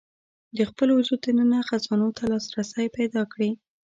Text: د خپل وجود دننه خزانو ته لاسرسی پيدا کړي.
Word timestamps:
د 0.57 0.59
خپل 0.69 0.87
وجود 0.97 1.19
دننه 1.25 1.59
خزانو 1.69 2.09
ته 2.17 2.23
لاسرسی 2.31 2.85
پيدا 2.97 3.21
کړي. 3.33 3.51